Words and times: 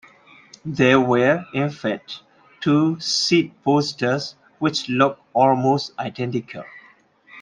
There 0.65 0.99
were, 0.99 1.45
in 1.53 1.69
fact, 1.69 2.21
two 2.59 2.99
"Seed" 2.99 3.53
posters, 3.63 4.35
which 4.57 4.89
look 4.89 5.19
almost 5.35 5.91
identical. 5.99 6.63